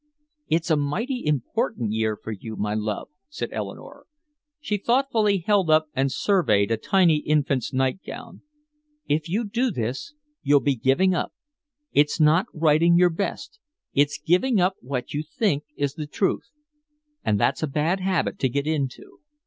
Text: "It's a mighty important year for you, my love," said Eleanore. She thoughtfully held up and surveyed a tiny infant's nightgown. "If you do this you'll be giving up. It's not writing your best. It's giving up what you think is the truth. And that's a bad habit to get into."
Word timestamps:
"It's 0.47 0.71
a 0.71 0.75
mighty 0.77 1.23
important 1.23 1.91
year 1.91 2.17
for 2.17 2.31
you, 2.31 2.55
my 2.55 2.73
love," 2.73 3.09
said 3.29 3.49
Eleanore. 3.53 4.07
She 4.59 4.77
thoughtfully 4.77 5.37
held 5.45 5.69
up 5.69 5.89
and 5.93 6.11
surveyed 6.11 6.71
a 6.71 6.77
tiny 6.77 7.17
infant's 7.17 7.71
nightgown. 7.71 8.41
"If 9.07 9.29
you 9.29 9.47
do 9.47 9.69
this 9.69 10.15
you'll 10.41 10.59
be 10.59 10.73
giving 10.75 11.13
up. 11.13 11.33
It's 11.91 12.19
not 12.19 12.47
writing 12.51 12.97
your 12.97 13.11
best. 13.11 13.59
It's 13.93 14.17
giving 14.17 14.59
up 14.59 14.73
what 14.81 15.13
you 15.13 15.21
think 15.21 15.65
is 15.75 15.93
the 15.93 16.07
truth. 16.07 16.49
And 17.23 17.39
that's 17.39 17.61
a 17.61 17.67
bad 17.67 17.99
habit 17.99 18.39
to 18.39 18.49
get 18.49 18.65
into." 18.65 19.19